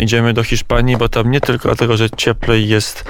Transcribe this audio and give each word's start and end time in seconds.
idziemy 0.00 0.32
do 0.32 0.44
Hiszpanii, 0.44 0.96
bo 0.96 1.08
tam 1.08 1.30
nie 1.30 1.40
tylko 1.40 1.68
dlatego, 1.68 1.96
że 1.96 2.10
cieplej 2.10 2.68
jest 2.68 3.04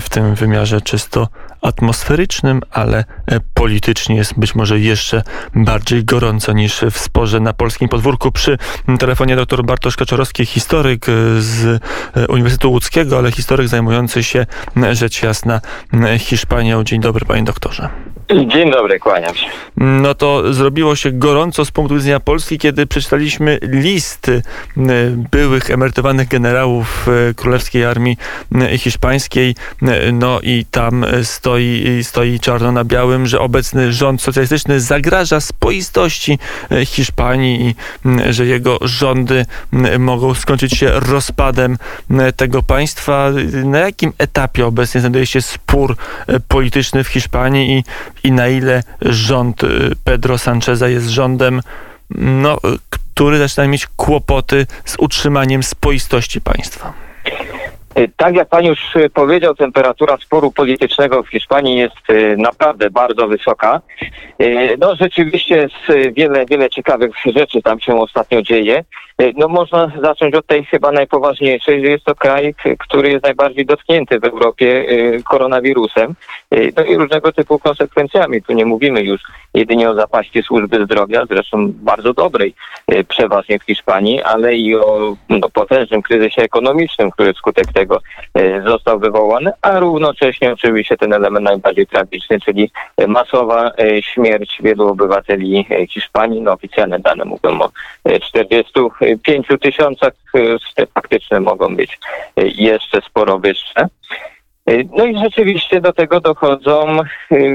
w 0.00 0.08
tym 0.08 0.34
wymiarze 0.34 0.80
czysto 0.80 1.28
atmosferycznym, 1.62 2.60
ale 2.70 3.04
e, 3.26 3.40
politycznie 3.54 4.16
jest 4.16 4.38
być 4.38 4.54
może 4.54 4.80
jeszcze 4.80 5.22
bardziej 5.54 6.04
gorąco 6.04 6.52
niż 6.52 6.80
w 6.90 6.98
sporze 6.98 7.40
na 7.40 7.52
polskim 7.52 7.88
podwórku. 7.88 8.32
Przy 8.32 8.58
telefonie 8.98 9.36
dr 9.36 9.64
Bartosz 9.64 9.96
Kaczorowski, 9.96 10.46
historyk 10.46 11.08
e, 11.08 11.12
z 11.38 11.82
e, 12.16 12.26
Uniwersytetu 12.26 12.70
Łódzkiego, 12.70 13.18
ale 13.18 13.32
historyk 13.32 13.68
zajmujący 13.68 14.22
się 14.24 14.46
rzecz 14.92 15.22
jasna 15.22 15.60
Hiszpanią. 16.18 16.84
Dzień 16.84 17.00
dobry 17.00 17.26
panie 17.26 17.44
doktorze. 17.44 17.88
Dzień 18.46 18.70
dobry, 18.70 18.98
kłaniam 18.98 19.34
się. 19.34 19.46
No 19.76 20.14
to 20.14 20.54
zrobiło 20.54 20.96
się 20.96 21.12
gorąco 21.12 21.64
z 21.64 21.70
punktu 21.70 21.94
widzenia 21.94 22.20
Polski, 22.20 22.58
kiedy 22.58 22.86
przeczytaliśmy 22.86 23.58
listy 23.62 24.42
byłych 25.30 25.70
emerytowanych 25.70 26.28
generałów 26.28 27.06
Królewskiej 27.36 27.84
Armii 27.84 28.16
Hiszpańskiej. 28.78 29.54
No 30.12 30.40
i 30.40 30.64
tam 30.70 31.06
stoi, 31.52 32.04
stoi 32.04 32.40
czarno 32.40 32.72
na 32.72 32.84
białym, 32.84 33.26
że 33.26 33.40
obecny 33.40 33.92
rząd 33.92 34.22
socjalistyczny 34.22 34.80
zagraża 34.80 35.40
spoistości 35.40 36.38
Hiszpanii 36.86 37.68
i 37.68 37.74
że 38.30 38.46
jego 38.46 38.78
rządy 38.82 39.46
mogą 39.98 40.34
skończyć 40.34 40.72
się 40.72 40.90
rozpadem 40.92 41.78
tego 42.36 42.62
państwa. 42.62 43.30
Na 43.64 43.78
jakim 43.78 44.12
etapie 44.18 44.66
obecnie 44.66 45.00
znajduje 45.00 45.26
się 45.26 45.42
spór 45.42 45.96
polityczny 46.48 47.04
w 47.04 47.08
Hiszpanii 47.08 47.78
i 47.78 47.84
i 48.24 48.32
na 48.32 48.48
ile 48.48 48.82
rząd 49.00 49.64
y, 49.64 49.96
Pedro 50.04 50.38
Sancheza 50.38 50.88
jest 50.88 51.08
rządem, 51.08 51.60
no, 52.14 52.58
który 52.90 53.38
zaczyna 53.38 53.66
mieć 53.66 53.86
kłopoty 53.86 54.66
z 54.84 54.96
utrzymaniem 54.98 55.62
spoistości 55.62 56.40
państwa. 56.40 57.01
Y, 57.98 58.10
tak 58.16 58.34
jak 58.34 58.48
pan 58.48 58.64
już 58.64 58.96
y, 58.96 59.10
powiedział, 59.10 59.54
temperatura 59.54 60.16
sporu 60.16 60.50
politycznego 60.50 61.22
w 61.22 61.28
Hiszpanii 61.28 61.76
jest 61.76 61.96
naprawdę 62.38 62.90
bardzo 62.90 63.28
wysoka. 63.28 63.80
No 64.78 64.96
rzeczywiście 64.96 65.56
jest 65.56 66.14
wiele, 66.16 66.46
wiele 66.46 66.70
ciekawych 66.70 67.14
rzeczy 67.34 67.62
tam 67.62 67.80
się 67.80 68.00
ostatnio 68.00 68.42
dzieje. 68.42 68.84
E, 69.18 69.32
no 69.36 69.48
można 69.48 69.92
zacząć 70.02 70.34
od 70.34 70.46
tej 70.46 70.64
chyba 70.64 70.92
najpoważniejszej, 70.92 71.84
że 71.84 71.90
jest 71.90 72.04
to 72.04 72.14
kraj, 72.14 72.54
który 72.78 73.10
jest 73.10 73.24
najbardziej 73.24 73.66
dotknięty 73.66 74.20
w 74.20 74.24
Europie 74.24 74.84
e, 74.88 75.22
koronawirusem. 75.22 76.14
E, 76.50 76.56
no 76.76 76.84
i 76.84 76.96
różnego 76.96 77.32
typu 77.32 77.58
konsekwencjami. 77.58 78.42
Tu 78.42 78.52
nie 78.52 78.66
mówimy 78.66 79.02
już 79.02 79.20
jedynie 79.54 79.90
o 79.90 79.94
zapaści 79.94 80.42
służby 80.42 80.84
zdrowia, 80.84 81.26
zresztą 81.30 81.72
bardzo 81.72 82.14
dobrej 82.14 82.54
przeważnie 83.08 83.58
w 83.58 83.62
Hiszpanii, 83.62 84.22
ale 84.22 84.56
i 84.56 84.76
o 84.76 85.16
no, 85.28 85.48
potężnym 85.48 86.02
kryzysie 86.02 86.42
ekonomicznym, 86.42 87.10
który 87.10 87.32
wskutek 87.34 87.66
tego 87.72 87.81
został 88.66 88.98
wywołany, 88.98 89.52
a 89.62 89.80
równocześnie 89.80 90.52
oczywiście 90.52 90.96
ten 90.96 91.12
element 91.12 91.44
najbardziej 91.44 91.86
tragiczny, 91.86 92.40
czyli 92.40 92.70
masowa 93.08 93.70
śmierć 94.00 94.58
wielu 94.60 94.88
obywateli 94.88 95.66
Hiszpanii. 95.90 96.40
No 96.42 96.52
oficjalne 96.52 96.98
dane 96.98 97.24
mówią 97.24 97.60
o 97.60 97.70
40 98.20 98.72
pięciu 99.22 99.58
tysiącach, 99.58 100.12
te 100.74 100.86
faktyczne 100.86 101.40
mogą 101.40 101.76
być 101.76 101.98
jeszcze 102.36 103.00
sporo 103.00 103.38
wyższe. 103.38 103.86
No 104.96 105.04
i 105.04 105.18
rzeczywiście 105.18 105.80
do 105.80 105.92
tego 105.92 106.20
dochodzą 106.20 106.96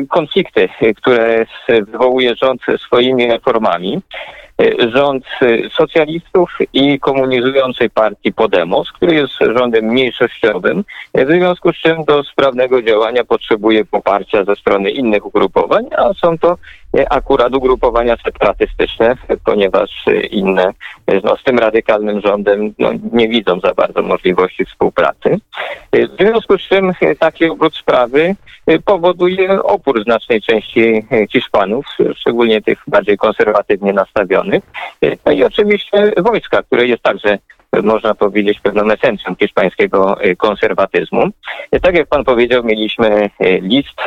konflikty, 0.10 0.70
które 0.98 1.46
wywołuje 1.70 2.36
rząd 2.36 2.62
swoimi 2.78 3.28
reformami. 3.28 4.02
Rząd 4.94 5.26
socjalistów 5.72 6.58
i 6.74 7.00
komunizującej 7.00 7.90
partii 7.90 8.34
Podemos, 8.34 8.92
który 8.92 9.16
jest 9.16 9.34
rządem 9.58 9.86
mniejszościowym, 9.86 10.84
w 11.14 11.32
związku 11.32 11.74
z 11.74 11.76
czym 11.76 12.06
do 12.06 12.24
sprawnego 12.24 12.82
działania 12.82 13.24
potrzebuje 13.24 13.86
poparcia 13.86 14.44
ze 14.44 14.56
strony 14.56 14.92
innych 14.92 15.26
ugrupowań, 15.26 15.86
a 15.98 16.14
są 16.14 16.38
to 16.38 16.58
akurat 17.10 17.56
ugrupowania 17.56 18.18
separatystyczne, 18.26 19.16
ponieważ 19.46 20.06
inne 20.32 20.74
no, 21.24 21.38
z 21.38 21.44
tym 21.44 21.60
radykalnym 21.60 22.22
rządem 22.22 22.74
no, 22.80 22.90
nie 23.12 23.30
widzą 23.30 23.60
za 23.60 23.74
bardzo 23.74 24.02
możliwości 24.02 24.66
współpracy. 24.66 25.38
W 25.94 26.16
związku 26.20 26.58
z 26.58 26.62
czym 26.62 26.94
taki 27.20 27.46
obrót 27.46 27.76
sprawy 27.76 28.36
powoduje 28.86 29.64
opór 29.64 30.04
znacznej 30.04 30.42
części 30.42 31.06
Hiszpanów, 31.32 31.86
szczególnie 32.16 32.62
tych 32.62 32.80
bardziej 32.88 33.18
konserwatywnie 33.18 33.94
nastawionych. 33.94 34.64
No 35.26 35.32
i 35.32 35.44
oczywiście 35.44 36.14
wojska, 36.18 36.64
które 36.64 36.88
jest 36.88 37.04
także 37.04 37.38
można 37.84 38.16
powiedzieć, 38.16 38.60
pewną 38.60 38.92
esencją 38.92 39.36
hiszpańskiego 39.36 40.26
y, 40.26 40.36
konserwatyzmu. 40.36 41.26
Y, 41.76 41.80
tak 41.80 41.96
jak 41.96 42.08
pan 42.08 42.24
powiedział, 42.24 42.64
mieliśmy 42.64 43.30
y, 43.42 43.60
list 43.62 44.02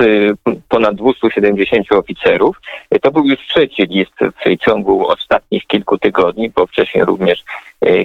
ponad 0.68 0.94
270 0.94 1.92
oficerów. 1.92 2.60
To 3.02 3.10
był 3.10 3.26
już 3.26 3.38
trzeci 3.48 3.82
list 3.82 4.14
w 4.20 4.56
ciągu 4.56 5.08
ostatnich 5.08 5.66
kilku 5.66 5.98
tygodni, 5.98 6.50
bo 6.50 6.66
wcześniej 6.66 7.04
również 7.04 7.44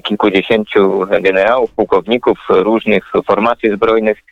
kilkudziesięciu 0.04 1.08
generałów, 1.22 1.72
pułkowników 1.72 2.38
różnych 2.50 3.12
formacji 3.26 3.70
zbrojnych 3.72 4.24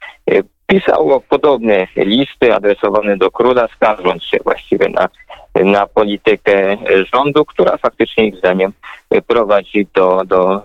pisało 0.73 1.21
podobne 1.21 1.87
listy 1.95 2.53
adresowane 2.53 3.17
do 3.17 3.31
króla, 3.31 3.67
skarżąc 3.75 4.23
się 4.23 4.37
właściwie 4.43 4.89
na, 4.89 5.09
na 5.55 5.87
politykę 5.87 6.77
rządu, 7.13 7.45
która 7.45 7.77
faktycznie 7.77 8.27
ich 8.27 8.35
zdaniem 8.35 8.73
prowadzi 9.27 9.87
do, 9.93 10.21
do 10.25 10.61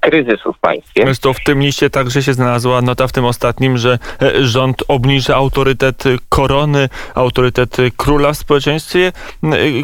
kryzysu 0.00 0.52
w 0.52 0.58
państwie. 0.58 1.04
To 1.20 1.32
w 1.32 1.44
tym 1.44 1.60
liście 1.60 1.90
także 1.90 2.22
się 2.22 2.34
znalazła 2.34 2.82
nota 2.82 3.06
w 3.06 3.12
tym 3.12 3.24
ostatnim, 3.24 3.78
że 3.78 3.98
e, 4.22 4.46
rząd 4.46 4.84
obniża 4.88 5.36
autorytet 5.36 6.04
korony, 6.28 6.88
autorytet 7.14 7.76
króla 7.96 8.32
w 8.32 8.36
społeczeństwie, 8.36 9.12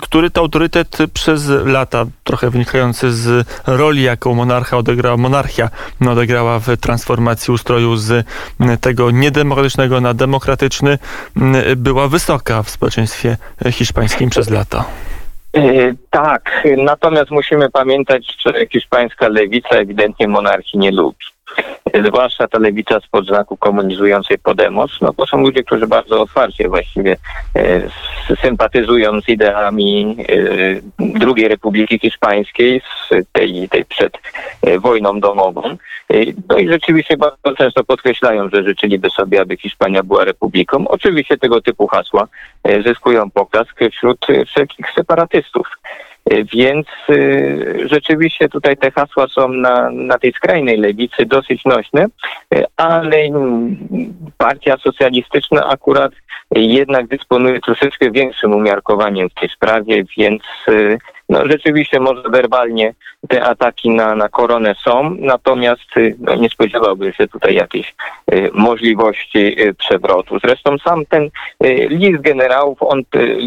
który 0.03 0.31
to 0.31 0.41
autorytet 0.41 0.99
przez 1.13 1.49
lata, 1.65 2.05
trochę 2.25 2.51
wynikający 2.51 3.13
z 3.13 3.49
roli, 3.67 4.03
jaką 4.03 4.35
monarcha 4.35 4.77
odegrała, 4.77 5.17
monarchia 5.17 5.71
odegrała 6.11 6.59
w 6.59 6.77
transformacji 6.77 7.55
ustroju 7.55 7.97
z 7.97 8.27
tego 8.81 9.11
niedemokratycznego 9.21 10.01
na 10.01 10.15
demokratyczny, 10.15 10.99
była 11.77 12.09
wysoka 12.09 12.63
w 12.63 12.71
społeczeństwie 12.71 13.37
hiszpańskim 13.73 14.31
przez 14.31 14.51
lata. 14.51 14.85
E, 15.57 15.95
tak, 16.11 16.67
natomiast 16.77 17.31
musimy 17.31 17.71
pamiętać, 17.71 18.37
że 18.47 18.67
hiszpańska 18.67 19.29
lewica 19.29 19.69
ewidentnie 19.69 20.29
monarchii 20.29 20.79
nie 20.79 20.91
lubi 20.91 21.25
zwłaszcza 22.05 22.49
ta 22.49 22.59
lewica 22.59 23.01
spod 23.01 23.27
znaku 23.27 23.57
komunizującej 23.57 24.39
Podemos, 24.39 24.91
no 25.01 25.13
to 25.13 25.27
są 25.27 25.41
ludzie, 25.41 25.63
którzy 25.63 25.87
bardzo 25.87 26.23
otwarcie 26.23 26.69
właściwie 26.69 27.17
e, 27.57 27.81
sympatyzują 28.43 29.21
z 29.21 29.29
ideami 29.29 30.17
e, 31.09 31.27
II 31.27 31.49
Republiki 31.49 31.99
Hiszpańskiej, 31.99 32.81
z 32.81 33.33
tej, 33.33 33.69
tej 33.69 33.85
przed 33.85 34.15
e, 34.15 34.19
wojną 34.87 35.21
domową. 35.21 35.63
E, 36.11 36.15
no 36.49 36.59
i 36.59 36.69
rzeczywiście 36.69 37.17
bardzo 37.17 37.57
często 37.59 37.85
podkreślają, 37.85 38.49
że 38.53 38.65
życzyliby 38.65 39.11
sobie, 39.11 39.41
aby 39.41 39.57
Hiszpania 39.57 40.03
była 40.03 40.25
republiką. 40.25 40.89
Oczywiście 40.89 41.39
tego 41.39 41.61
typu 41.61 41.87
hasła 41.87 42.29
e, 42.65 42.83
zyskują 42.83 43.31
poklask 43.31 43.81
wśród 43.93 44.27
wszelkich 44.47 44.87
separatystów. 44.95 45.67
E, 46.31 46.45
więc 46.45 46.87
y, 47.11 47.89
rzeczywiście 47.91 48.49
tutaj 48.49 48.77
te 48.77 48.91
hasła 48.91 49.29
są 49.29 49.49
na, 49.49 49.91
na 49.91 50.19
tej 50.19 50.33
skrajnej 50.33 50.77
lewicy 50.77 51.27
dosyć 51.27 51.65
nośne, 51.65 52.07
e, 52.55 52.65
ale 52.77 53.29
partia 54.39 54.77
socjalistyczna 54.77 55.67
akurat 55.67 56.13
jednak 56.51 57.07
dysponuje 57.07 57.61
troszeczkę 57.61 58.11
większym 58.11 58.53
umiarkowaniem 58.53 59.29
w 59.31 59.35
tej 59.35 59.49
sprawie, 59.49 60.05
więc 60.19 60.43
no, 61.29 61.47
rzeczywiście 61.47 62.01
może 62.01 62.23
werbalnie 62.23 62.95
te 63.29 63.45
ataki 63.45 63.91
na, 63.91 64.15
na 64.15 64.29
koronę 64.29 64.75
są, 64.85 65.17
natomiast 65.19 65.97
y, 65.97 66.17
no, 66.19 66.35
nie 66.35 66.49
spodziewałbym 66.49 67.13
się 67.13 67.29
tutaj 67.29 67.55
jakiejś 67.55 67.95
y, 68.33 68.51
możliwości 68.55 69.63
y, 69.63 69.75
przewrotu. 69.75 70.39
Zresztą 70.45 70.79
sam 70.79 71.07
ten 71.07 71.31
y, 71.65 71.87
list 71.91 72.21
generałów, 72.21 72.79
on 72.83 73.01
y, 73.15 73.39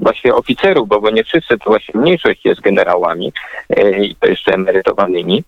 właśnie 0.00 0.34
oficerów, 0.34 0.88
bo, 0.88 1.00
bo 1.00 1.10
nie 1.10 1.24
wszyscy, 1.24 1.58
to 1.58 1.70
właśnie 1.70 2.00
mniejszość 2.00 2.44
jest 2.44 2.60
generałami 2.60 3.32
y, 3.78 4.04
i 4.04 4.16
to 4.16 4.26
jeszcze 4.26 4.54
emerytowanymi. 4.54 5.44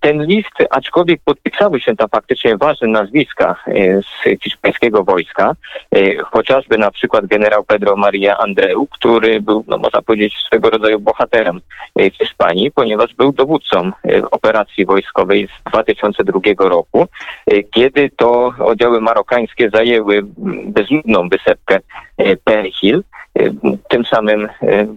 ten 0.00 0.24
list, 0.24 0.50
aczkolwiek 0.70 1.20
podpisały 1.24 1.80
się 1.80 1.96
tam 1.96 2.08
faktycznie 2.08 2.56
ważne 2.56 2.88
nazwiska 2.88 3.56
z 4.02 4.42
hiszpańskiego 4.42 5.04
wojska, 5.04 5.54
chociażby 6.24 6.78
na 6.78 6.90
przykład 6.90 7.26
generał 7.26 7.64
Pedro 7.64 7.96
Maria 7.96 8.38
Andreu, 8.38 8.86
który 8.86 9.40
był, 9.40 9.64
no 9.68 9.78
można 9.78 10.02
powiedzieć, 10.02 10.34
swego 10.46 10.70
rodzaju 10.70 11.00
bohaterem 11.02 11.60
w 11.96 12.16
Hiszpanii, 12.16 12.70
ponieważ 12.70 13.14
był 13.14 13.32
dowódcą 13.32 13.92
operacji 14.30 14.86
wojskowej 14.86 15.48
z 15.48 15.70
2002 15.70 16.40
roku, 16.58 17.06
kiedy 17.70 18.10
to 18.16 18.54
oddziały 18.58 19.00
marokańskie 19.00 19.70
zajęły 19.74 20.22
bezludną 20.66 21.28
wysepkę 21.28 21.78
Perhil, 22.44 23.02
tym 23.88 24.04
samym 24.04 24.48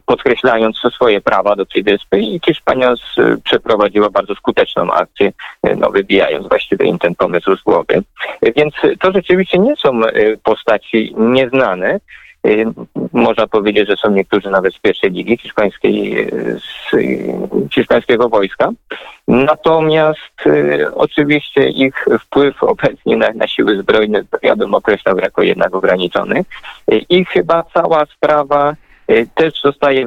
podkreślając 0.06 0.78
swoje 0.78 1.22
prawa 1.22 1.56
do 1.56 1.66
tej 1.66 1.84
wyspy 1.84 2.20
i 2.20 2.40
Hiszpania 2.46 2.94
przeprowadziła 3.44 4.10
bardzo 4.10 4.36
skuteczną 4.36 4.92
akcję, 4.92 5.32
no, 5.78 5.90
wybijając 5.90 6.48
właściwie 6.48 6.86
im 6.86 7.00
ten 7.00 7.16
pomysł 7.16 7.56
z 7.56 7.64
głowy. 7.64 8.04
Więc 8.56 8.74
to 9.00 9.12
rzeczywiście 9.12 9.58
nie 9.58 9.76
są 9.76 10.02
postaci 10.44 11.16
nieznane, 11.18 12.00
można 13.16 13.48
powiedzieć, 13.48 13.90
że 13.90 13.96
są 13.98 14.12
niektórzy 14.12 14.50
nawet 14.50 14.76
z 14.76 14.80
pierwszej 14.80 15.12
ligi 15.12 15.38
hiszpańskiej, 15.38 16.28
y, 16.34 16.60
z 16.60 16.96
hiszpańskiego 17.74 18.30
wojska. 18.30 18.70
Natomiast 19.28 20.46
y, 20.46 20.88
oczywiście 20.96 21.70
ich 21.70 22.06
wpływ 22.22 22.64
obecnie 22.64 23.18
na, 23.18 23.30
na 23.36 23.48
siły 23.48 23.78
zbrojne 23.78 24.24
ja 24.44 24.56
bym 24.56 24.74
określał 24.74 25.18
jako 25.18 25.42
jednak 25.42 25.76
ograniczony. 25.76 26.46
I 27.10 27.26
chyba 27.26 27.64
cała 27.74 28.06
sprawa 28.06 28.76
też 29.36 29.62
zostaje, 29.62 30.06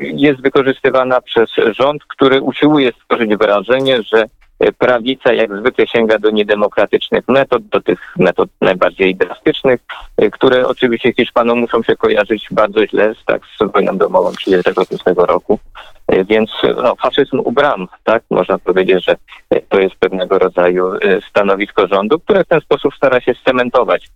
jest 0.00 0.42
wykorzystywana 0.42 1.20
przez 1.20 1.50
rząd, 1.78 2.04
który 2.04 2.40
usiłuje 2.40 2.92
stworzyć 2.92 3.36
wrażenie, 3.36 4.02
że 4.02 4.24
prawica 4.72 5.32
jak 5.32 5.56
zwykle 5.58 5.86
sięga 5.86 6.18
do 6.18 6.30
niedemokratycznych 6.30 7.28
metod, 7.28 7.66
do 7.66 7.80
tych 7.80 8.14
metod 8.18 8.48
najbardziej 8.60 9.16
drastycznych, 9.16 9.80
y, 10.22 10.30
które 10.30 10.68
oczywiście 10.68 11.12
Hiszpanom 11.12 11.58
muszą 11.58 11.82
się 11.82 11.96
kojarzyć 11.96 12.48
bardzo 12.50 12.86
źle 12.86 13.14
z, 13.14 13.24
tak, 13.24 13.42
z 13.46 13.72
wojną 13.72 13.98
domową 13.98 14.32
1936 14.32 15.04
roku. 15.16 15.58
Y, 16.12 16.24
więc 16.24 16.50
no, 16.82 16.94
faszyzm 16.96 17.40
u 17.44 17.52
bram, 17.52 17.88
tak? 18.04 18.22
Można 18.30 18.58
powiedzieć, 18.58 19.04
że 19.04 19.16
to 19.68 19.80
jest 19.80 19.96
pewnego 19.96 20.38
rodzaju 20.38 20.94
y, 20.94 21.20
stanowisko 21.30 21.86
rządu, 21.86 22.18
które 22.18 22.44
w 22.44 22.48
ten 22.48 22.60
sposób 22.60 22.94
stara 22.94 23.20
się 23.20 23.34
scementować 23.34 24.10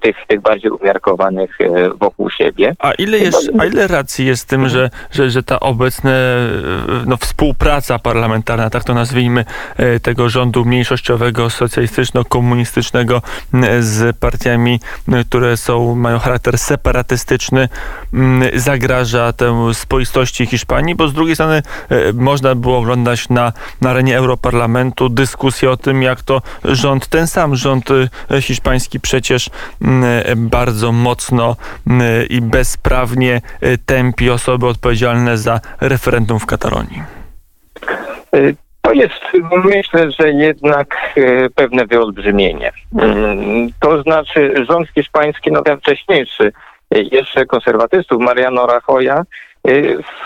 tych, 0.00 0.16
tych 0.26 0.40
bardziej 0.40 0.70
umiarkowanych 0.70 1.60
e, 1.60 1.90
wokół 1.90 2.30
siebie. 2.30 2.74
A 2.78 2.92
ile, 2.92 3.18
jest, 3.18 3.50
a 3.58 3.66
ile 3.66 3.86
racji 3.86 4.26
jest 4.26 4.48
tym, 4.48 4.68
że, 4.68 4.90
że, 5.10 5.30
że 5.30 5.42
ta 5.42 5.60
obecna 5.60 6.10
e, 6.10 6.14
no, 7.06 7.16
współpraca 7.16 7.98
parlamentarna, 7.98 8.70
tak 8.70 8.84
to 8.84 8.94
nazwijmy, 8.94 9.44
tego 10.02 10.28
rządu 10.28 10.64
mniejszościowego, 10.64 11.50
socjalistyczno-komunistycznego 11.50 13.22
z 13.80 14.16
partiami, 14.16 14.80
które 15.28 15.56
są, 15.56 15.94
mają 15.94 16.18
charakter 16.18 16.58
separatystyczny, 16.58 17.68
zagraża 18.54 19.32
temu 19.32 19.74
spoistości 19.74 20.46
Hiszpanii, 20.46 20.94
bo 20.94 21.08
z 21.08 21.12
drugiej 21.12 21.34
strony 21.34 21.62
można 22.14 22.54
było 22.54 22.78
oglądać 22.78 23.28
na, 23.28 23.52
na 23.80 23.90
arenie 23.90 24.18
Europarlamentu 24.18 25.08
dyskusję 25.08 25.70
o 25.70 25.76
tym, 25.76 26.02
jak 26.02 26.22
to 26.22 26.42
rząd, 26.64 27.08
ten 27.08 27.26
sam 27.26 27.56
rząd 27.56 27.88
hiszpański 28.40 29.00
przecież 29.00 29.50
bardzo 30.36 30.92
mocno 30.92 31.56
i 32.30 32.40
bezprawnie 32.40 33.40
e, 33.60 33.78
tępi 33.78 34.30
osoby 34.30 34.66
odpowiedzialne 34.66 35.38
za 35.38 35.60
referendum 35.80 36.38
w 36.38 36.46
Katalonii? 36.46 37.02
E, 38.34 38.38
to 38.82 38.92
jest, 38.92 39.20
myślę, 39.64 40.10
że 40.10 40.30
jednak 40.30 40.96
e, 41.16 41.50
pewne 41.50 41.86
wyolbrzymienie. 41.86 42.72
Mm, 42.98 43.68
to 43.80 44.02
znaczy 44.02 44.64
rząd 44.68 44.88
hiszpański, 44.88 45.52
no 45.52 45.62
ten 45.62 45.78
wcześniejszy, 45.78 46.52
jeszcze 46.90 47.46
konserwatystów, 47.46 48.22
Mariano 48.22 48.66
Rajoya, 48.66 49.22
Y, 49.22 49.24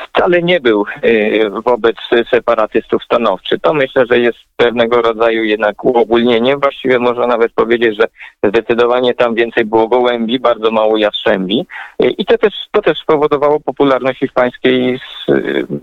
wcale 0.09 0.43
nie 0.43 0.61
był 0.61 0.85
y, 1.05 1.51
wobec 1.65 1.97
separatystów 2.31 3.05
stanowczy. 3.05 3.59
To 3.59 3.75
myślę, 3.75 4.07
że 4.07 4.19
jest 4.19 4.39
pewnego 4.57 5.03
rodzaju 5.03 5.45
jednak 5.45 5.85
uogólnienie. 5.85 6.57
Właściwie 6.57 6.99
można 6.99 7.27
nawet 7.27 7.53
powiedzieć, 7.53 7.97
że 7.97 8.07
zdecydowanie 8.49 9.15
tam 9.15 9.35
więcej 9.35 9.65
było 9.65 9.89
gołębi, 9.89 10.41
bardzo 10.41 10.71
mało 10.71 10.97
jastrzębi. 10.97 11.67
Y, 12.03 12.11
I 12.11 12.25
to 12.25 12.39
też, 12.39 12.55
to 12.71 12.83
też 12.83 12.99
spowodowało 12.99 13.61
popularność 13.61 14.21
hiszpańskiej 14.21 15.01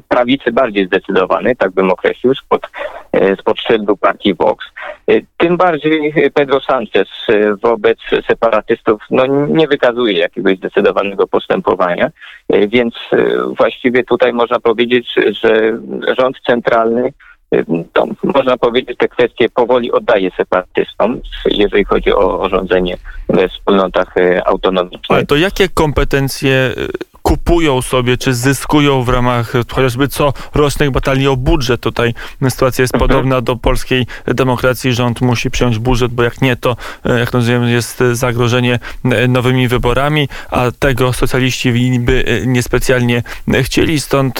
prawicy 0.08 0.52
bardziej 0.52 0.86
zdecydowanej, 0.86 1.56
tak 1.56 1.72
bym 1.72 1.92
określił, 1.92 2.36
spod, 2.36 2.62
spod 3.40 3.60
szyldu 3.60 3.98
partii 3.98 4.34
Vox. 4.34 4.66
Tym 5.38 5.58
bardziej 5.58 6.14
Pedro 6.34 6.60
Sanchez 6.60 7.08
wobec 7.62 7.98
separatystów 8.28 9.02
no, 9.10 9.26
nie 9.26 9.68
wykazuje 9.68 10.18
jakiegoś 10.18 10.58
zdecydowanego 10.58 11.28
postępowania, 11.28 12.12
więc 12.50 12.96
właściwie 13.58 14.04
tutaj 14.04 14.34
można 14.34 14.60
powiedzieć, 14.60 15.16
że 15.42 15.80
rząd 16.18 16.38
centralny 16.46 17.14
to 17.94 18.08
można 18.24 18.58
powiedzieć, 18.58 18.98
te 18.98 19.08
kwestie 19.08 19.50
powoli 19.50 19.92
oddaje 19.92 20.32
separatystom, 20.38 21.22
jeżeli 21.46 21.86
chodzi 21.86 22.14
o 22.14 22.50
rządzenie 22.50 22.98
w 23.30 23.50
wspólnotach 23.50 24.18
e, 24.18 24.48
autonomicznych. 24.48 25.18
Ale 25.18 25.26
to 25.26 25.36
jakie 25.36 25.70
kompetencje 25.70 26.74
kupują 27.22 27.82
sobie, 27.82 28.18
czy 28.18 28.34
zyskują 28.34 29.04
w 29.04 29.10
ramach 29.10 29.54
chociażby 29.72 30.08
co 30.08 30.34
rocznych 30.54 30.92
batalii 30.92 31.28
o 31.28 31.38
budżet. 31.38 31.82
Tutaj 31.82 32.14
sytuacja 32.50 32.82
jest 32.82 32.96
mhm. 32.96 33.10
podobna 33.10 33.42
do 33.42 33.56
polskiej 33.56 34.08
demokracji. 34.26 34.94
Rząd 34.94 35.22
musi 35.22 35.52
przyjąć 35.52 35.80
budżet, 35.80 36.14
bo 36.14 36.24
jak 36.24 36.42
nie, 36.42 36.56
to 36.56 36.78
e, 37.06 37.20
jak 37.20 37.32
rozumiem 37.32 37.64
jest 37.64 38.04
zagrożenie 38.14 38.80
e, 39.04 39.28
nowymi 39.28 39.68
wyborami, 39.68 40.30
a 40.52 40.72
tego 40.80 41.14
socjaliści 41.14 42.00
by 42.00 42.26
e, 42.28 42.46
niespecjalnie 42.46 43.24
chcieli. 43.62 44.00
Stąd 44.00 44.40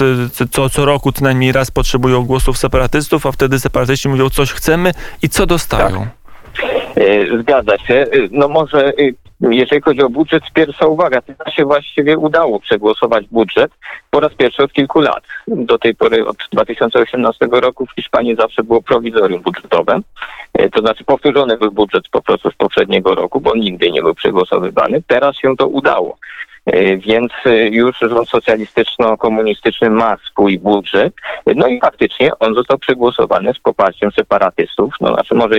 co, 0.50 0.70
co 0.70 0.84
roku 0.84 1.12
co 1.12 1.24
najmniej 1.24 1.52
raz 1.52 1.70
potrzebują 1.70 2.22
głosów 2.22 2.58
separatystów, 2.58 3.26
a 3.26 3.32
wtedy 3.32 3.60
separatyści 3.60 4.08
mówią 4.08 4.30
coś 4.30 4.52
chcemy 4.52 4.94
i 5.22 5.28
co 5.28 5.46
dostają. 5.46 6.00
Tak. 6.00 6.21
Zgadza 7.40 7.78
się. 7.78 8.06
No 8.30 8.48
może 8.48 8.92
jeżeli 9.50 9.82
chodzi 9.82 10.02
o 10.02 10.10
budżet, 10.10 10.42
pierwsza 10.54 10.86
uwaga, 10.86 11.22
to 11.22 11.50
się 11.50 11.64
właściwie 11.64 12.18
udało 12.18 12.60
przegłosować 12.60 13.26
budżet 13.26 13.72
po 14.10 14.20
raz 14.20 14.34
pierwszy 14.34 14.62
od 14.62 14.72
kilku 14.72 15.00
lat. 15.00 15.24
Do 15.46 15.78
tej 15.78 15.94
pory, 15.94 16.26
od 16.26 16.36
2018 16.52 17.48
roku 17.50 17.86
w 17.86 17.92
Hiszpanii 17.92 18.36
zawsze 18.36 18.62
było 18.62 18.82
prowizorium 18.82 19.42
budżetowe, 19.42 20.00
e, 20.54 20.68
to 20.68 20.80
znaczy 20.80 21.04
powtórzony 21.04 21.56
był 21.56 21.72
budżet 21.72 22.08
po 22.08 22.22
prostu 22.22 22.50
z 22.50 22.54
poprzedniego 22.54 23.14
roku, 23.14 23.40
bo 23.40 23.56
nigdy 23.56 23.90
nie 23.90 24.02
był 24.02 24.14
przegłosowywany. 24.14 25.02
Teraz 25.06 25.36
się 25.36 25.56
to 25.56 25.66
udało. 25.66 26.16
E, 26.66 26.96
więc 26.96 27.32
e, 27.46 27.68
już 27.68 27.98
rząd 27.98 28.28
socjalistyczno-komunistyczny 28.28 29.90
ma 29.90 30.16
swój 30.30 30.58
budżet. 30.58 31.14
No 31.56 31.66
i 31.66 31.80
faktycznie 31.80 32.38
on 32.38 32.54
został 32.54 32.78
przegłosowany 32.78 33.54
z 33.54 33.58
poparciem 33.58 34.10
separatystów. 34.12 34.94
No 35.00 35.14
znaczy 35.14 35.34
może 35.34 35.56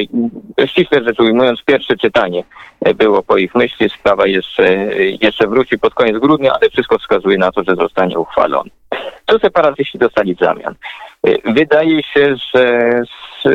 ściśle 0.66 1.04
rzecz 1.04 1.20
ujmując, 1.20 1.64
pierwsze 1.64 1.98
czytanie 1.98 2.44
e, 2.82 2.94
było 2.94 3.24
po 3.24 3.38
ich 3.38 3.56
myśli. 3.56 3.90
Sprawa 3.90 4.28
jeszcze, 4.28 4.74
jeszcze 5.22 5.48
wróci 5.48 5.80
pod 5.80 5.94
koniec 5.94 6.18
grudnia, 6.18 6.54
ale 6.54 6.70
wszystko 6.70 6.98
wskazuje 6.98 7.38
na 7.38 7.52
to, 7.52 7.64
że 7.64 7.76
zostanie 7.76 8.20
uchwalony. 8.20 8.70
Co 9.28 9.40
separatyści 9.40 9.98
dostali 9.98 10.36
w 10.36 10.40
zamian? 10.40 10.76
Wydaje 11.46 12.04
się, 12.04 12.36
że 12.54 12.92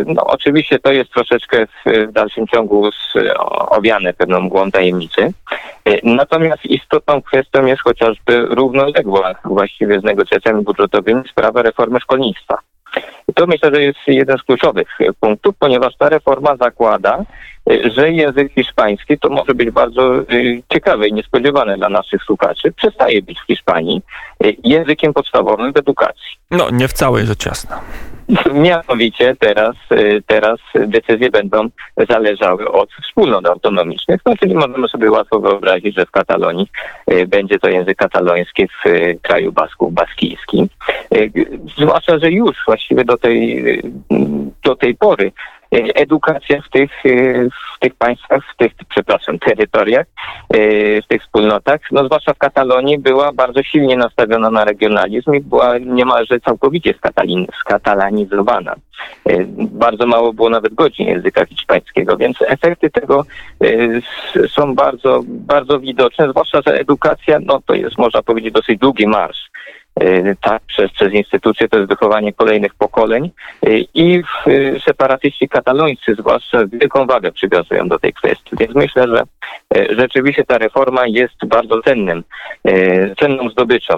no, 0.07 0.25
oczywiście 0.25 0.79
to 0.79 0.93
jest 0.93 1.13
troszeczkę 1.13 1.67
w 1.87 2.13
dalszym 2.13 2.47
ciągu 2.47 2.91
owiane 3.49 4.13
pewną 4.13 4.41
mgłą 4.41 4.71
tajemnicy. 4.71 5.33
Natomiast 6.03 6.65
istotną 6.65 7.23
kwestią 7.23 7.67
jest 7.67 7.83
chociażby 7.83 8.47
równoległa 8.47 9.35
właściwie 9.45 10.01
z 10.01 10.05
negocjacjami 10.05 10.65
budżetowymi 10.65 11.23
sprawa 11.29 11.63
reformy 11.63 12.01
szkolnictwa. 12.01 12.59
To 13.35 13.47
myślę, 13.47 13.71
że 13.75 13.83
jest 13.83 13.99
jeden 14.07 14.39
z 14.39 14.43
kluczowych 14.43 14.89
punktów, 15.21 15.55
ponieważ 15.59 15.97
ta 15.97 16.09
reforma 16.09 16.57
zakłada, 16.57 17.25
że 17.97 18.13
język 18.13 18.53
hiszpański 18.53 19.19
to 19.19 19.29
może 19.29 19.55
być 19.55 19.71
bardzo 19.71 20.21
y, 20.21 20.63
ciekawe 20.73 21.09
i 21.09 21.13
niespodziewane 21.13 21.77
dla 21.77 21.89
naszych 21.89 22.23
słuchaczy. 22.23 22.73
Przestaje 22.73 23.23
być 23.23 23.41
w 23.41 23.47
Hiszpanii 23.47 24.03
y, 24.45 24.57
językiem 24.65 25.15
podstawowym 25.15 25.73
w 25.73 25.77
edukacji. 25.77 26.37
No, 26.51 26.71
nie 26.71 26.89
w 26.89 26.93
całej 26.93 27.27
rzecz 27.27 27.47
jasna. 27.47 27.81
Mianowicie 28.53 29.37
teraz, 29.39 29.77
y, 29.93 30.23
teraz 30.27 30.59
decyzje 30.75 31.31
będą 31.31 31.69
zależały 32.09 32.69
od 32.69 32.91
wspólnot 33.03 33.47
autonomicznych, 33.47 34.21
no 34.27 34.37
czyli 34.37 34.55
możemy 34.55 34.89
sobie 34.89 35.11
łatwo 35.11 35.41
wyobrazić, 35.41 35.97
że 35.97 36.07
w 36.07 36.11
Katalonii 36.11 36.69
będzie 37.27 37.59
to 37.59 37.69
język 37.69 37.99
kataloński 37.99 38.69
w 38.69 38.89
kraju 39.23 39.53
Basków 39.53 39.93
baskijski. 39.93 40.69
Zwłaszcza, 41.79 42.19
że 42.19 42.31
już 42.31 42.57
właściwie 42.67 43.05
do 43.05 43.18
tej, 43.19 43.83
do 44.65 44.77
tej 44.77 44.95
pory 44.95 45.33
edukacja 45.95 46.63
w 46.63 46.71
tych, 46.71 46.91
w 47.77 47.79
tych 47.81 47.95
państwach, 47.95 48.43
w 48.55 48.57
tych, 48.57 48.73
przepraszam, 48.89 49.39
terytoriach, 49.39 50.07
w 51.05 51.07
tych 51.09 51.23
wspólnotach, 51.23 51.81
no 51.93 52.05
zwłaszcza 52.05 52.35
w 52.35 52.39
Katalonii 52.39 52.99
była 52.99 53.33
bardzo 53.33 53.63
silnie 53.63 53.97
nastawiona 53.97 54.51
na 54.51 54.65
regionalizm 54.65 55.35
i 55.35 55.41
była 55.41 55.79
niemalże 55.79 56.41
całkowicie 56.41 56.95
skatalanizowana. 57.61 58.75
Bardzo 59.59 60.07
mało 60.07 60.33
było 60.33 60.51
nawet 60.51 60.75
godzin 60.75 61.09
języka 61.09 61.47
hiszpańskiego, 61.47 62.17
więc 62.17 62.37
efekty 62.43 62.91
tego 62.91 63.25
są 64.49 64.75
bardzo, 64.75 65.23
bardzo 65.27 65.81
widoczne, 65.81 66.31
zwłaszcza, 66.31 66.61
że 66.67 66.81
edukacja, 66.81 67.39
no 67.41 67.61
to 67.67 67.75
jest 67.75 67.99
można 67.99 68.23
powiedzieć 68.23 68.53
dosyć 68.53 68.79
długi 68.79 69.07
marsz 69.07 69.49
tak, 70.41 70.63
przez, 70.63 70.91
przez 70.91 71.13
instytucje, 71.13 71.69
to 71.69 71.77
jest 71.77 71.89
wychowanie 71.89 72.33
kolejnych 72.33 72.75
pokoleń 72.75 73.31
i 73.95 74.23
separatyści 74.85 75.49
katalońscy 75.49 76.15
zwłaszcza 76.15 76.67
wielką 76.67 77.07
wagę 77.07 77.33
przywiązują 77.33 77.89
do 77.89 77.99
tej 77.99 78.13
kwestii. 78.13 78.57
Więc 78.61 78.75
myślę, 78.75 79.09
że 79.09 79.23
rzeczywiście 79.97 80.45
ta 80.45 80.59
reforma 80.59 81.07
jest 81.07 81.47
bardzo 81.47 81.83
cennym, 81.83 82.25
cenną 83.21 83.51
zdobyczą 83.51 83.95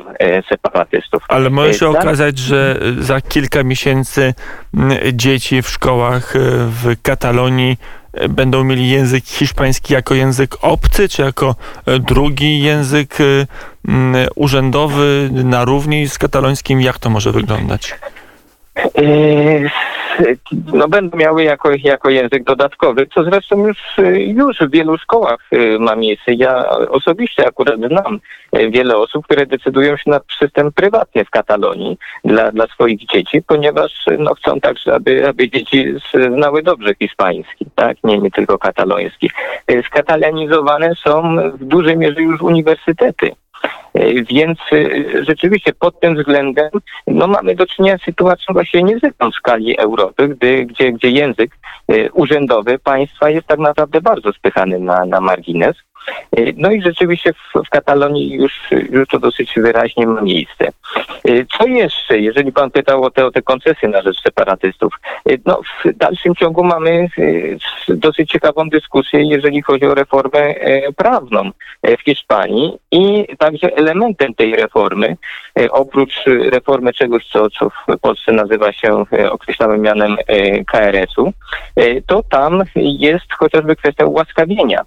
separatystów. 0.48 1.22
Ale 1.28 1.50
może 1.50 1.74
się 1.74 1.88
okazać, 1.88 2.38
że 2.38 2.76
za 2.98 3.20
kilka 3.20 3.62
miesięcy 3.62 4.34
dzieci 5.12 5.62
w 5.62 5.68
szkołach 5.68 6.34
w 6.66 7.02
Katalonii 7.02 7.76
będą 8.28 8.64
mieli 8.64 8.88
język 8.88 9.24
hiszpański 9.24 9.92
jako 9.92 10.14
język 10.14 10.56
obcy, 10.60 11.08
czy 11.08 11.22
jako 11.22 11.56
e, 11.86 11.98
drugi 11.98 12.62
język 12.62 13.18
e, 13.20 13.46
urzędowy 14.34 15.30
na 15.32 15.64
równi 15.64 16.08
z 16.08 16.18
katalońskim? 16.18 16.80
Jak 16.80 16.98
to 16.98 17.10
może 17.10 17.32
wyglądać? 17.32 17.94
E, 18.76 19.70
no 20.72 20.88
będą 20.88 21.18
miały 21.18 21.44
jako, 21.44 21.70
jako 21.84 22.10
język 22.10 22.44
dodatkowy, 22.44 23.06
co 23.14 23.24
zresztą 23.24 23.66
już, 23.66 23.78
już 24.16 24.58
w 24.58 24.70
wielu 24.70 24.98
szkołach 24.98 25.50
ma 25.78 25.96
miejsce. 25.96 26.34
Ja 26.34 26.68
osobiście 26.88 27.46
akurat 27.46 27.76
znam 27.76 28.20
wiele 28.70 28.96
osób, 28.96 29.24
które 29.24 29.46
decydują 29.46 29.96
się 29.96 30.10
na 30.10 30.20
system 30.38 30.72
prywatny 30.72 31.24
w 31.24 31.30
Katalonii 31.30 31.98
dla, 32.24 32.52
dla 32.52 32.66
swoich 32.66 33.06
dzieci, 33.06 33.42
ponieważ 33.42 34.06
no, 34.18 34.34
chcą 34.34 34.60
także, 34.60 34.94
aby, 34.94 35.28
aby 35.28 35.50
dzieci 35.50 35.94
znały 36.36 36.62
dobrze 36.62 36.94
hiszpański, 36.94 37.66
tak? 37.74 37.96
nie, 38.04 38.18
nie 38.18 38.30
tylko 38.30 38.58
kataloński. 38.58 39.30
Skatalanizowane 39.86 40.94
są 40.94 41.36
w 41.54 41.64
dużej 41.64 41.96
mierze 41.96 42.22
już 42.22 42.42
uniwersytety. 42.42 43.30
E, 43.94 44.22
więc 44.22 44.58
e, 44.72 45.24
rzeczywiście 45.24 45.72
pod 45.72 46.00
tym 46.00 46.16
względem 46.16 46.70
no, 47.06 47.26
mamy 47.26 47.54
do 47.54 47.66
czynienia 47.66 47.98
z 47.98 48.02
sytuacją 48.02 48.52
właśnie 48.52 48.82
niezwykłą 48.82 49.30
w 49.30 49.34
skali 49.34 49.78
Europy, 49.78 50.28
gdy, 50.28 50.66
gdzie, 50.66 50.92
gdzie 50.92 51.10
język 51.10 51.50
e, 51.88 52.12
urzędowy 52.12 52.78
państwa 52.78 53.30
jest 53.30 53.46
tak 53.46 53.58
naprawdę 53.58 54.00
bardzo 54.00 54.32
spychany 54.32 54.78
na, 54.78 55.04
na 55.04 55.20
margines. 55.20 55.76
No 56.56 56.70
i 56.70 56.82
rzeczywiście 56.82 57.32
w, 57.32 57.66
w 57.66 57.68
Katalonii 57.68 58.32
już, 58.32 58.52
już 58.90 59.08
to 59.08 59.18
dosyć 59.18 59.54
wyraźnie 59.56 60.06
ma 60.06 60.20
miejsce. 60.20 60.68
Co 61.58 61.66
jeszcze, 61.66 62.18
jeżeli 62.18 62.52
pan 62.52 62.70
pytał 62.70 63.04
o 63.04 63.10
te, 63.10 63.26
o 63.26 63.30
te 63.30 63.42
koncesje 63.42 63.88
na 63.88 64.02
rzecz 64.02 64.22
separatystów? 64.22 64.94
No, 65.46 65.60
w 65.84 65.96
dalszym 65.96 66.34
ciągu 66.34 66.64
mamy 66.64 67.08
dosyć 67.88 68.30
ciekawą 68.30 68.68
dyskusję, 68.68 69.22
jeżeli 69.22 69.62
chodzi 69.62 69.86
o 69.86 69.94
reformę 69.94 70.54
prawną 70.96 71.50
w 71.98 72.02
Hiszpanii 72.04 72.78
i 72.90 73.26
także 73.38 73.76
elementem 73.76 74.34
tej 74.34 74.56
reformy, 74.56 75.16
oprócz 75.70 76.14
reformy 76.50 76.92
czegoś, 76.92 77.26
co, 77.26 77.50
co 77.50 77.70
w 77.70 77.98
Polsce 78.00 78.32
nazywa 78.32 78.72
się 78.72 79.04
określonym 79.30 79.80
mianem 79.80 80.16
KRS-u, 80.66 81.32
to 82.06 82.22
tam 82.30 82.62
jest 82.76 83.32
chociażby 83.38 83.76
kwestia 83.76 84.04
ułaskawienia 84.04 84.84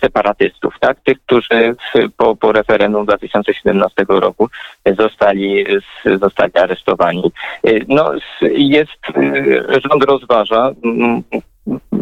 separatystów, 0.00 0.74
tak? 0.80 1.00
Tych, 1.00 1.18
którzy 1.20 1.76
po, 2.16 2.36
po 2.36 2.52
referendum 2.52 3.06
2017 3.06 4.04
roku 4.08 4.48
zostali, 4.98 5.66
zostali 6.20 6.52
aresztowani. 6.54 7.32
No, 7.88 8.12
jest, 8.42 9.00
rząd 9.68 10.04
rozważa 10.04 10.70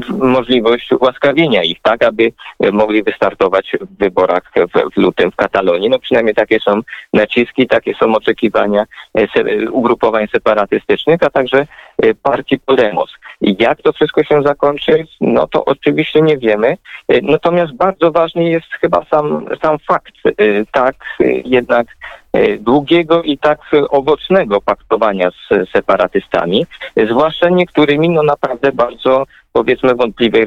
możliwość 0.09 0.93
ułaskawienia 0.93 1.63
ich, 1.63 1.79
tak, 1.83 2.05
aby 2.05 2.33
mogli 2.73 3.03
wystartować 3.03 3.73
w 3.81 3.99
wyborach 3.99 4.43
w, 4.57 4.95
w 4.95 4.97
lutym 4.97 5.31
w 5.31 5.37
Katalonii. 5.37 5.91
No 5.91 5.99
przynajmniej 5.99 6.35
takie 6.35 6.61
są 6.61 6.81
naciski, 7.13 7.67
takie 7.67 7.95
są 7.95 8.15
oczekiwania 8.15 8.85
e, 9.15 9.71
ugrupowań 9.71 10.29
separatystycznych, 10.29 11.23
a 11.23 11.31
także 11.31 11.67
e, 12.03 12.15
partii 12.15 12.59
Podemos. 12.59 13.11
Jak 13.41 13.83
to 13.83 13.93
wszystko 13.93 14.25
się 14.25 14.43
zakończy, 14.43 15.07
no 15.21 15.47
to 15.47 15.65
oczywiście 15.65 16.21
nie 16.21 16.39
wiemy. 16.39 16.77
E, 17.09 17.21
natomiast 17.23 17.73
bardzo 17.73 18.13
ważny 18.13 18.51
jest 18.51 18.73
chyba 18.81 19.05
sam, 19.05 19.47
sam 19.63 19.79
fakt, 19.79 20.15
tak 20.73 20.95
jednak 21.45 21.87
długiego 22.59 23.23
i 23.23 23.39
tak 23.39 23.61
owocnego 23.91 24.61
paktowania 24.61 25.31
z 25.31 25.71
separatystami, 25.71 26.67
zwłaszcza 27.09 27.49
niektórymi 27.49 28.09
no 28.09 28.23
naprawdę 28.23 28.73
bardzo 28.73 29.27
powiedzmy 29.53 29.90
wątpliwej 29.95 30.45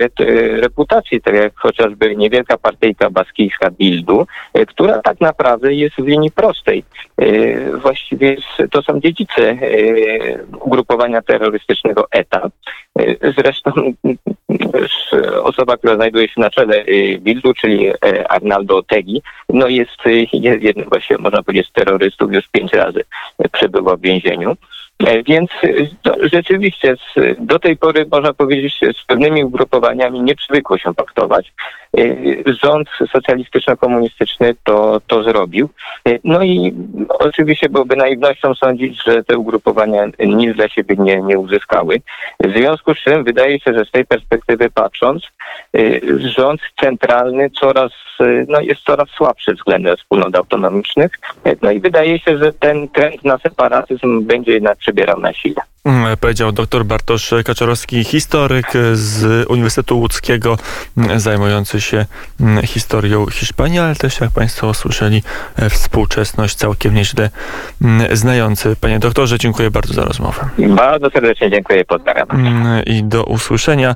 reputacji, 0.62 1.21
tak 1.21 1.35
jak 1.35 1.53
chociażby 1.55 2.15
niewielka 2.15 2.57
partyjka 2.57 3.09
baskijska 3.09 3.71
Bildu, 3.71 4.27
e, 4.53 4.65
która 4.65 5.01
tak 5.01 5.21
naprawdę 5.21 5.73
jest 5.73 5.95
w 5.95 6.07
linii 6.07 6.31
prostej. 6.31 6.83
E, 7.17 7.25
właściwie 7.77 8.35
to 8.71 8.81
są 8.81 9.00
dziedzice 9.00 9.41
e, 9.50 9.57
ugrupowania 10.59 11.21
terrorystycznego 11.21 12.07
ETA. 12.12 12.50
Zresztą 13.38 13.71
osoba, 15.43 15.77
która 15.77 15.95
znajduje 15.95 16.27
się 16.27 16.41
na 16.41 16.50
czele 16.50 16.85
Bildu, 17.19 17.53
czyli 17.53 17.91
Arnaldo 18.29 18.83
Tegi, 18.83 19.21
no 19.50 19.67
jest, 19.67 20.05
jest 20.33 20.63
jednym 20.63 20.89
właśnie, 20.89 21.17
można 21.17 21.43
powiedzieć, 21.43 21.67
z 21.67 21.71
terrorystów, 21.71 22.33
już 22.33 22.47
pięć 22.47 22.73
razy 22.73 23.03
przebywał 23.51 23.97
w 23.97 24.01
więzieniu. 24.01 24.55
E, 25.07 25.24
więc 25.24 25.51
e, 25.63 25.69
rzeczywiście 26.22 26.95
do 27.39 27.60
tej 27.60 27.77
pory 27.77 28.05
można 28.12 28.33
powiedzieć 28.33 28.79
z 29.01 29.05
pewnymi 29.05 29.43
ugrupowaniami 29.43 30.22
nie 30.22 30.36
przywykło 30.36 30.77
się 30.77 30.93
paktować. 30.93 31.53
E, 31.98 32.01
rząd 32.63 32.89
socjalistyczno-komunistyczny 33.12 34.55
to, 34.63 35.01
to 35.07 35.24
zrobił. 35.24 35.69
No 36.24 36.43
i 36.43 36.74
oczywiście 37.10 37.69
byłoby 37.69 37.95
naiwnością 37.95 38.55
sądzić, 38.55 39.03
że 39.03 39.24
te 39.24 39.38
ugrupowania 39.38 40.05
nic 40.19 40.55
dla 40.55 40.69
siebie 40.69 40.95
nie, 41.00 41.22
nie 41.22 41.39
uzyskały. 41.39 42.01
W 42.43 42.57
związku 42.57 42.93
z 42.93 42.98
czym 42.98 43.24
wydaje 43.24 43.60
się, 43.60 43.74
że 43.74 43.86
z 43.86 43.91
tej 43.91 44.05
perspektywy 44.05 44.69
patrząc, 44.69 45.24
rząd 46.17 46.62
centralny 46.81 47.50
coraz, 47.50 47.91
no 48.48 48.62
jest 48.62 48.81
coraz 48.81 49.10
słabszy 49.10 49.53
względem 49.53 49.98
wspólnot 49.98 50.36
autonomicznych. 50.36 51.12
No 51.62 51.72
i 51.72 51.79
wydaje 51.79 52.19
się, 52.19 52.38
że 52.38 52.53
ten 52.53 52.88
trend 52.88 53.25
na 53.25 53.38
separatyzm 53.38 54.24
będzie 54.25 54.51
jednak 54.51 54.77
na 55.21 55.33
sile. 55.33 55.62
Mm, 55.85 56.17
powiedział 56.17 56.51
dr 56.51 56.85
Bartosz 56.85 57.33
Kaczorowski, 57.45 58.03
historyk 58.03 58.67
z 58.93 59.45
Uniwersytetu 59.50 60.00
Łódzkiego, 60.00 60.57
mm, 60.97 61.19
zajmujący 61.19 61.81
się 61.81 62.05
mm, 62.39 62.65
historią 62.65 63.25
Hiszpanii, 63.25 63.79
ale 63.79 63.95
też, 63.95 64.21
jak 64.21 64.31
Państwo 64.31 64.73
słyszeli, 64.73 65.23
e, 65.55 65.69
współczesność 65.69 66.55
całkiem 66.55 66.93
nieźle 66.93 67.29
znający. 68.12 68.75
Panie 68.81 69.00
doktorze, 69.00 69.38
dziękuję 69.38 69.71
bardzo 69.71 69.93
za 69.93 70.05
rozmowę. 70.05 70.50
Bardzo 70.57 71.09
serdecznie 71.09 71.51
dziękuję, 71.51 71.85
pozdrawiam. 71.85 72.27
I 72.85 73.03
do 73.03 73.23
usłyszenia. 73.23 73.91